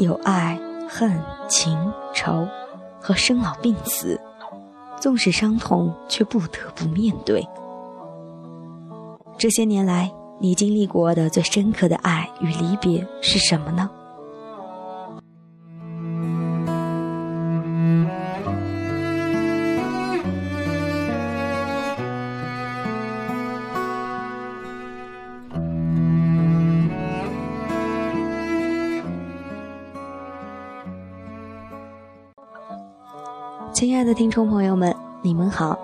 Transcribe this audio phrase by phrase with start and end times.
[0.00, 0.58] 有爱、
[0.88, 1.76] 恨、情、
[2.14, 2.48] 仇
[3.00, 4.18] 和生老病死，
[4.98, 7.46] 纵使伤痛，却不得不面对。
[9.36, 13.90] 这些年来，你经历过的最深刻的爱与离别是什么呢？
[33.72, 35.78] 亲爱的听众朋友们，你们好，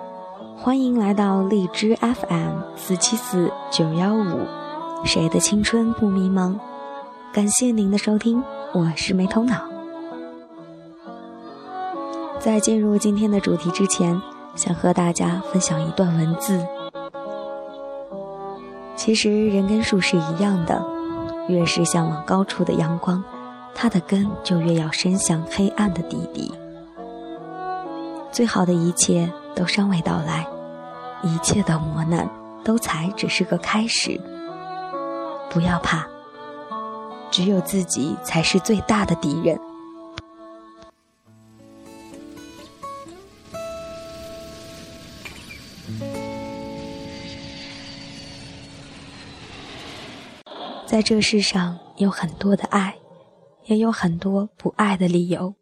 [0.57, 4.45] 欢迎来到荔枝 FM 四七四九幺五，
[5.05, 6.55] 谁的青春不迷茫？
[7.33, 9.61] 感谢您的收听，我是没头脑。
[12.39, 14.21] 在进入今天的主题之前，
[14.55, 16.63] 想和大家分享一段文字。
[18.97, 20.85] 其实人跟树是一样的，
[21.47, 23.23] 越是向往高处的阳光，
[23.73, 26.53] 它的根就越要伸向黑暗的底底。
[28.31, 30.47] 最好的一切都尚未到来，
[31.23, 32.29] 一切的磨难
[32.63, 34.19] 都才只是个开始。
[35.49, 36.07] 不要怕，
[37.31, 39.59] 只有自己才是最大的敌人。
[50.85, 52.95] 在这世上有很多的爱，
[53.65, 55.55] 也有很多不爱的理由，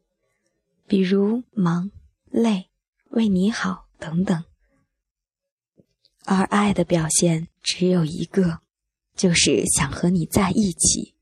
[0.87, 1.91] 比如忙。
[2.35, 2.69] 累，
[3.11, 4.43] 为你好，等等。
[6.25, 8.59] 而爱的表现只有一个，
[9.15, 11.13] 就是想和你在一起。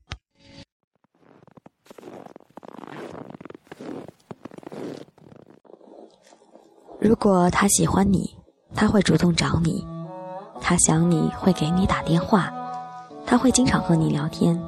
[6.98, 8.36] 如果他喜欢你，
[8.74, 9.86] 他会主动找你；
[10.60, 12.52] 他想你会给你打电话；
[13.24, 14.60] 他会经常和你聊天，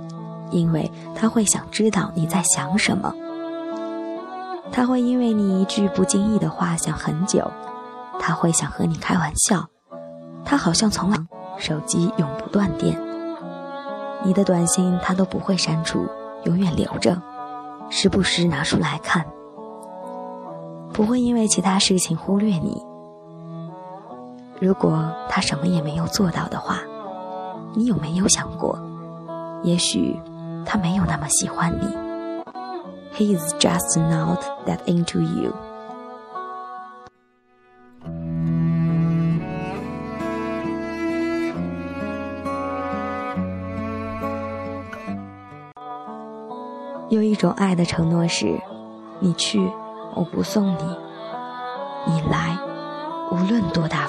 [0.53, 3.13] 因为他会想知道你在想什么。
[4.73, 7.51] 他会因为你一句不经意的话想很久，
[8.21, 9.67] 他会想和你开玩笑，
[10.45, 11.17] 他好像从来
[11.59, 13.01] 手机永不断电，
[14.23, 16.07] 你的短信他都不会删除，
[16.45, 17.21] 永远留着，
[17.89, 19.25] 时不时拿出来看，
[20.93, 22.83] 不会因为其他事情忽略你。
[24.61, 26.81] 如果他什么也没有做到的话，
[27.75, 28.79] 你有没有想过，
[29.63, 30.21] 也许
[30.67, 32.06] 他没有那么喜欢你？
[33.17, 35.55] ？He is just not that into you。
[47.09, 48.61] 有一种爱的承诺是：
[49.21, 49.61] 你去，
[50.15, 50.99] 我不送你；
[52.07, 52.59] 你来，
[53.31, 54.06] 无论多大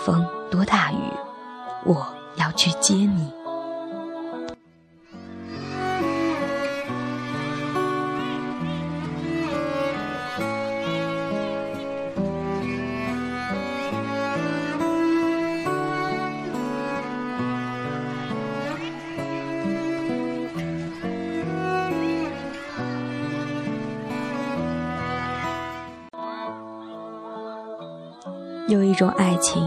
[28.67, 29.63] 有一种爱情，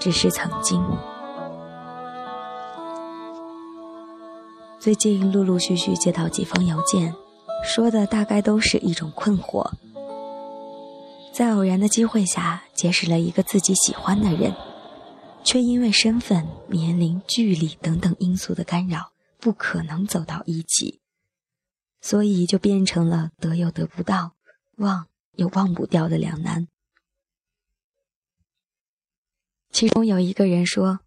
[0.00, 0.84] 只是曾经。
[4.80, 7.14] 最近陆陆续续接到几封邮件，
[7.64, 9.70] 说的大概都是一种困惑。
[11.32, 14.52] 在偶然的机会下结识了一个自己喜欢的人，
[15.44, 20.98] 却因为身份、年龄、距离等等因素的干扰，不可能走到一起，
[22.00, 24.32] 所以就变成了得又得不到，
[24.78, 25.06] 忘
[25.36, 26.66] 又忘不掉的两难。
[29.74, 31.00] 其中有一个人说：“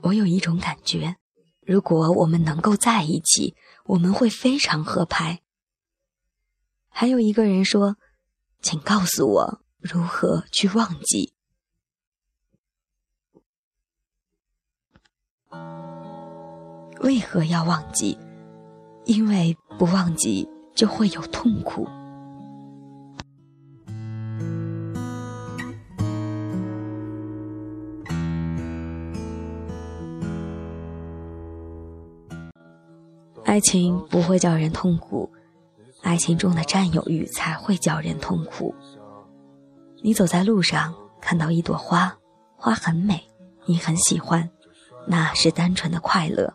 [0.00, 1.16] 我有一种感觉，
[1.60, 5.42] 如果我们能够在一起，我们会非常合拍。”
[6.88, 7.98] 还有一个人说
[8.62, 11.34] ：“请告诉我如何去忘记？
[17.02, 18.18] 为何要忘记？
[19.04, 21.86] 因为不忘记就会有痛苦。”
[33.56, 35.32] 爱情不会叫人痛苦，
[36.02, 38.74] 爱情中的占有欲才会叫人痛苦。
[40.02, 42.14] 你走在路上，看到一朵花，
[42.54, 43.26] 花很美，
[43.64, 44.46] 你很喜欢，
[45.06, 46.52] 那是单纯的快乐。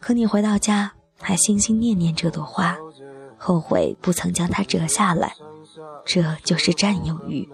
[0.00, 2.76] 可你回到家，还心心念念这朵花，
[3.38, 5.34] 后悔不曾将它折下来，
[6.04, 7.48] 这就是占有欲，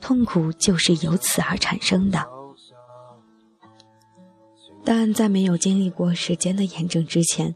[0.00, 2.24] 痛苦就是由此而产生的。
[4.84, 7.54] 但在没有经历过时间的验证之前，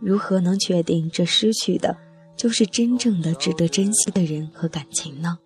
[0.00, 1.96] 如何能确定这失去的
[2.36, 5.38] 就是真正的值得珍惜的人和感情呢？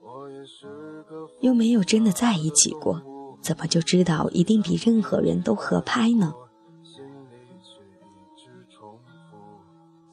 [1.40, 3.02] 又没有真的在一起过，
[3.42, 6.32] 怎么就知道一定比任何人都合拍呢？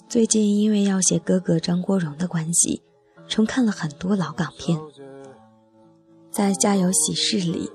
[0.10, 2.82] 最近因为要写哥哥张国荣的关系，
[3.28, 4.78] 重看了很多老港片。
[6.30, 7.70] 在《家有喜事》里，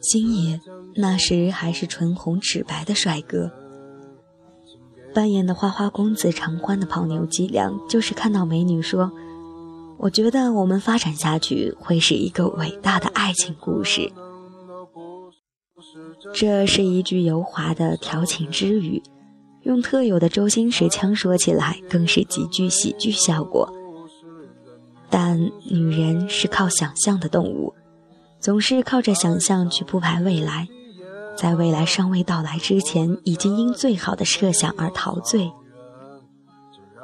[0.00, 0.60] 星爷
[0.94, 3.50] 那时还是唇红齿白的帅哥。
[5.14, 9.10] 扮演的花花公子常欢的泡妞伎俩，就是看到美女说
[9.98, 14.12] ：“我觉得我们发展下去会是一个伟大的爱情故事。”
[16.34, 19.02] 这是一句油滑的调情之语，
[19.62, 23.72] 用特有的周星驰腔说起来，更是极具喜剧效果。
[25.10, 27.74] 但女人是靠想象的动物，
[28.40, 30.68] 总是靠着想象去铺排未来。
[31.36, 35.52] 在未来尚未到来之前，已经因最好的设想而陶醉，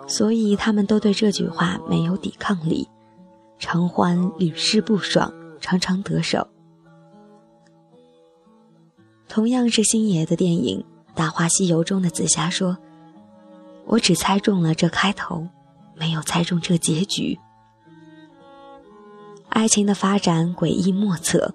[0.09, 2.89] 所以他们都对这句话没有抵抗力。
[3.61, 6.49] 常欢屡试不爽，常常得手。
[9.29, 10.85] 同样是星爷的电影
[11.17, 12.77] 《大话西游》中的紫霞说
[13.87, 15.47] ：“我只猜中了这开头，
[15.95, 17.39] 没有猜中这结局。
[19.55, 21.55] 爱情的发展诡异莫测，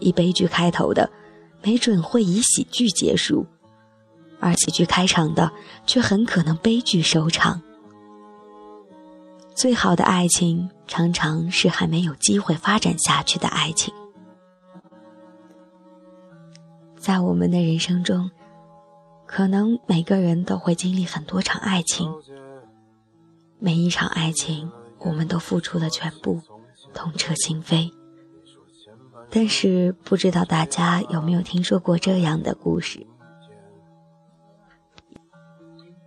[0.00, 1.08] 以悲剧开头的。”
[1.62, 3.44] 没准会以喜剧结束，
[4.38, 5.50] 而喜剧开场的
[5.84, 7.60] 却很可能悲剧收场。
[9.52, 13.92] 最好的爱情常常是还没有机会发展下去的爱情。
[16.96, 18.30] 在我们的人生中，
[19.26, 22.14] 可能每个人都会经历很多场爱情，
[23.58, 26.40] 每一场爱情我们都付出了全部，
[26.96, 27.92] 痛彻心扉。
[29.30, 33.06] 但是不知道大家有没有听说过这样的故事？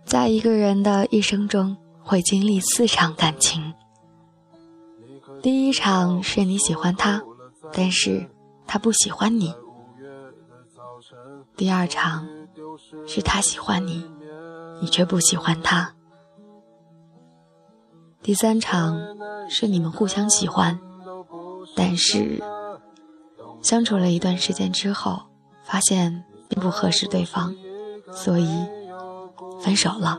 [0.04, 3.74] 在一个人的一生中，会经历四场感情。
[5.40, 7.22] 第一场是你喜欢他，
[7.72, 8.28] 但是
[8.66, 9.54] 他不喜欢你；
[11.56, 12.26] 第二场
[13.06, 14.04] 是他喜欢你，
[14.80, 15.94] 你却不喜欢他；
[18.22, 18.96] 第三场
[19.48, 20.78] 是你们互相喜欢，
[21.74, 22.42] 但是。
[23.62, 25.20] 相处了一段时间之后，
[25.64, 27.54] 发现并不合适对方，
[28.10, 28.48] 所以
[29.60, 30.18] 分手了。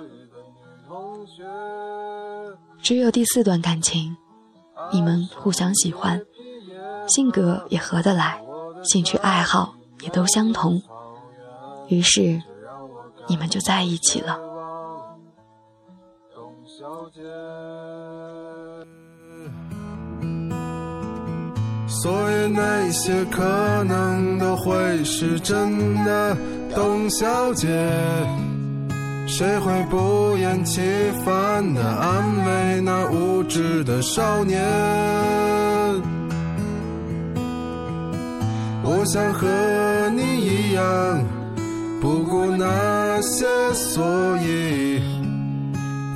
[2.83, 4.15] 只有第四段感情，
[4.91, 6.21] 你们互相喜欢，
[7.07, 8.39] 性格也合得来，
[8.83, 10.79] 兴趣爱好也都相同，
[11.87, 12.39] 于是
[13.25, 14.37] 你们就在一起了。
[21.87, 26.35] 所以那些可能都会是真的，
[26.73, 27.67] 董小姐。
[29.27, 30.81] 谁会不厌其
[31.23, 34.61] 烦地安慰那无知的少年？
[38.83, 39.47] 我想和
[40.15, 41.23] 你一样，
[42.01, 44.03] 不顾那些，所
[44.39, 44.99] 以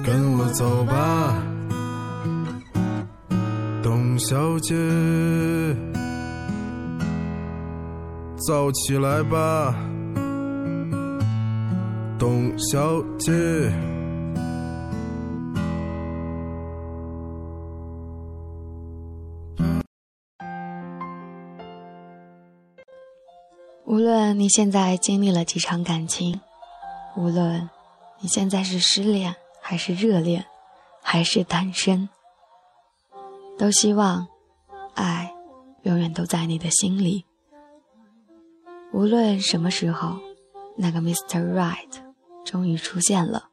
[0.05, 1.41] 跟我走吧。
[3.81, 4.75] 董小姐，
[8.37, 9.75] 早起来吧，
[12.19, 13.31] 董小姐。
[23.85, 26.39] 无论你现在经历了几场感情，
[27.17, 27.67] 无论
[28.19, 29.35] 你现在是失恋
[29.67, 30.45] 还是热恋，
[31.01, 32.07] 还是单身。
[33.57, 34.27] 都希望，
[34.93, 35.33] 爱
[35.81, 37.25] 永远都在你的心里。
[38.93, 40.19] 无论什么时候，
[40.77, 41.51] 那个 Mr.
[41.51, 41.89] Right
[42.43, 43.49] 终于出现了。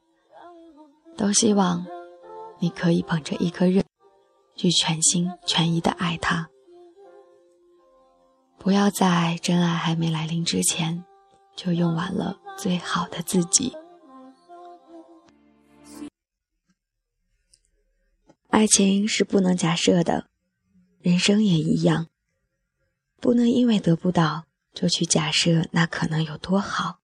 [1.16, 1.86] 都希望
[2.58, 3.82] 你可以捧着一颗热，
[4.54, 6.50] 去全心全意的爱他。
[8.58, 11.06] 不要在真爱还没来临之前，
[11.56, 13.74] 就用完了最好的自己。
[18.62, 20.30] 爱情是不能假设的，
[21.00, 22.08] 人生也一样，
[23.16, 27.00] 不能因为得不到就去假设那可能有多好。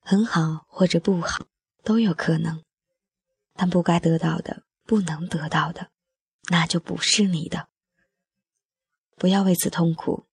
[0.00, 1.46] 很好或者不好
[1.84, 2.64] 都有可能，
[3.52, 5.92] 但不该得到的、不能得到的，
[6.50, 7.68] 那就不是你的。
[9.14, 10.26] 不要为此痛苦，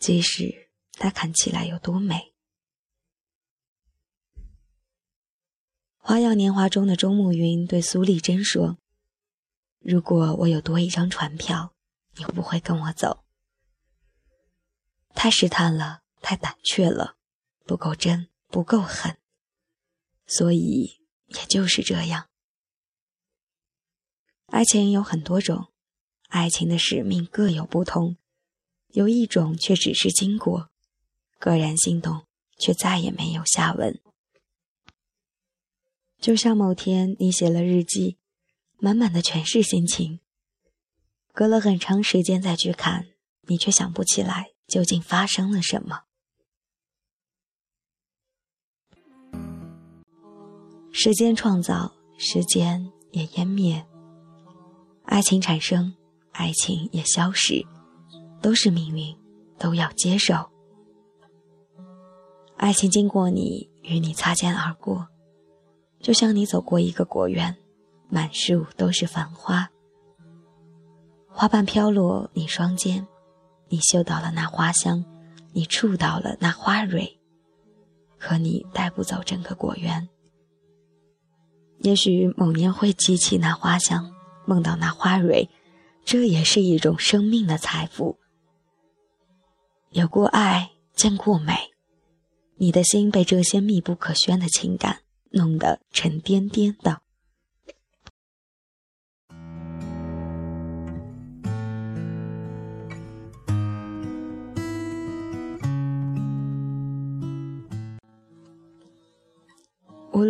[0.00, 2.34] 即使它看起来有多美。
[5.98, 8.76] 《花样年华》中的周慕云对苏丽珍说。
[9.90, 11.74] 如果我有多一张船票，
[12.16, 13.24] 你会不会跟我走？
[15.14, 17.16] 太试探了，太胆怯了，
[17.64, 19.16] 不够真，不够狠，
[20.26, 22.28] 所以也就是这样。
[24.48, 25.72] 爱情有很多种，
[26.28, 28.18] 爱情的使命各有不同，
[28.88, 30.68] 有一种却只是经过，
[31.40, 32.26] 潸然心动，
[32.58, 33.98] 却再也没有下文。
[36.20, 38.17] 就像某天你写了日记，
[38.80, 40.20] 满满的全是心情，
[41.32, 43.08] 隔了很长时间再去看，
[43.48, 46.02] 你却想不起来究竟发生了什么。
[50.92, 53.84] 时间创造，时间也湮灭。
[55.04, 55.94] 爱情产生，
[56.32, 57.66] 爱情也消失，
[58.40, 59.16] 都是命运，
[59.58, 60.50] 都要接受。
[62.56, 65.08] 爱情经过你，与你擦肩而过，
[66.00, 67.56] 就像你走过一个果园，
[68.08, 69.70] 满树都是繁花，
[71.28, 73.06] 花瓣飘落你双肩，
[73.68, 75.04] 你嗅到了那花香，
[75.52, 77.18] 你触到了那花蕊，
[78.18, 80.08] 可你带不走整个果园。
[81.80, 84.14] 也许某年会记起那花香。
[84.46, 85.50] 梦到那花蕊，
[86.06, 88.18] 这也是一种生命的财富。
[89.90, 91.54] 有过爱，见过美，
[92.56, 95.00] 你的心被这些密不可宣的情感
[95.32, 97.02] 弄得沉甸甸的。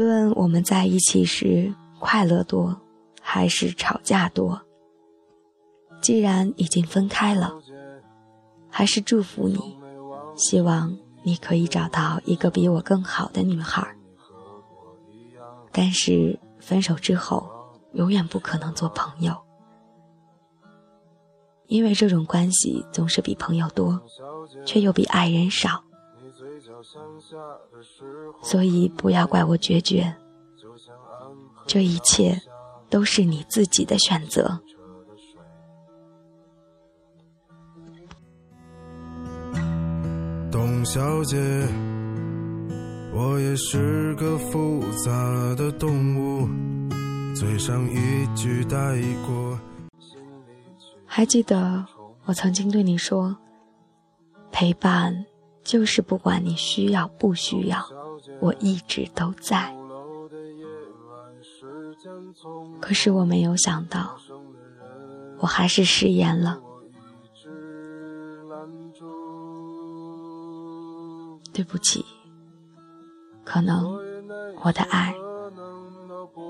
[0.08, 2.80] 论我们在一起时快乐多。
[3.30, 4.62] 还是吵架多。
[6.00, 7.52] 既然已经分开了，
[8.70, 9.78] 还是祝福你，
[10.34, 13.86] 希望你可以找到一个比我更好的女孩。
[15.72, 17.46] 但是分手之后，
[17.92, 19.36] 永远不可能做朋友，
[21.66, 24.00] 因为这种关系总是比朋友多，
[24.64, 25.84] 却又比爱人少。
[28.42, 30.14] 所以不要怪我决绝，
[31.66, 32.40] 这一切。
[32.90, 34.58] 都是你自己的选择，
[40.50, 41.36] 董小姐。
[43.12, 45.10] 我也是个复杂
[45.54, 46.48] 的动物，
[47.34, 48.78] 嘴上一句带
[49.26, 49.60] 过。
[51.04, 51.84] 还记得
[52.24, 53.36] 我曾经对你说，
[54.50, 55.26] 陪伴
[55.68, 57.84] 就是不管你需要不需要，
[58.40, 59.70] 我一直都在。
[62.80, 64.16] 可是我没有想到，
[65.40, 66.58] 我还是食言了。
[71.52, 72.02] 对不起，
[73.44, 73.92] 可能
[74.62, 75.14] 我的爱，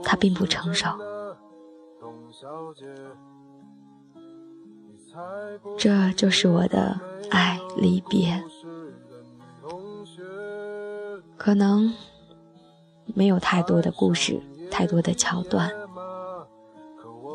[0.04, 0.86] 它并不成熟。
[5.76, 8.40] 这就是我的爱离别，
[11.36, 11.92] 可能
[13.14, 14.40] 没有太多的故事。
[14.70, 15.72] 太多的桥段，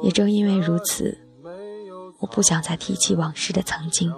[0.03, 1.17] 也正因为如此，
[2.19, 4.13] 我不想再提起往事的曾经。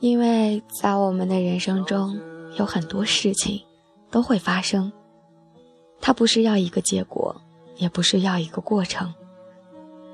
[0.00, 2.18] 因为在我们的人生中，
[2.58, 3.62] 有很多事情
[4.10, 4.92] 都会发生，
[6.00, 7.40] 它不是要一个结果，
[7.76, 9.14] 也不是要一个过程，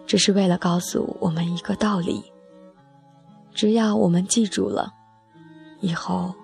[0.07, 2.23] 只是为了告诉我们一个道理：
[3.55, 4.93] 只要我们记住了，
[5.81, 6.35] 以后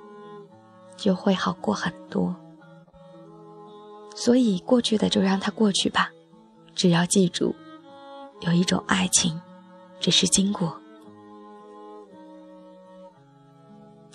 [0.97, 2.35] 就会好过很多。
[4.15, 6.11] 所以过去的就让它过去吧，
[6.75, 7.55] 只要记住，
[8.41, 9.41] 有一种爱情，
[10.01, 10.75] 只是经过。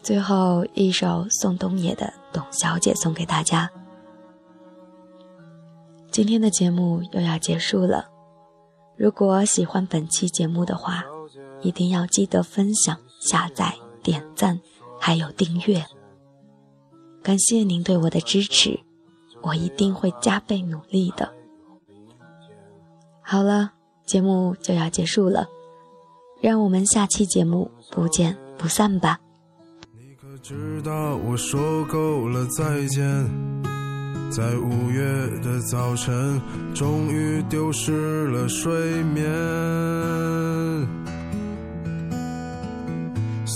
[0.01, 3.69] 最后一首宋冬野的《董小姐》送给大家。
[6.09, 8.09] 今天的节目又要结束了，
[8.97, 11.03] 如果喜欢本期节目的话，
[11.61, 14.59] 一定要记得分享、下载、点赞，
[15.01, 15.83] 还有订阅。
[17.23, 18.79] 感谢您对我的支持。
[19.41, 21.33] 我一定会加倍努力的。
[23.23, 23.71] 好了，
[24.05, 25.47] 节目就要结束了，
[26.39, 29.19] 让我们下期节目不见不散吧。
[29.97, 33.01] 你可知道我说够了再见，
[34.29, 35.01] 在五月
[35.41, 36.39] 的早晨，
[36.75, 39.25] 终于丢失了睡眠。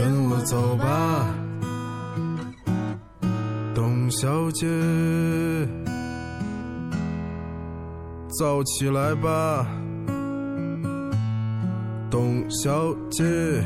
[0.00, 1.28] 跟我走吧，
[3.74, 4.66] 董小姐，
[8.38, 9.66] 走起来吧。
[12.10, 13.62] 董小姐。